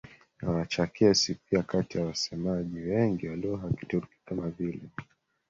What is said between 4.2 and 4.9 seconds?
kama vile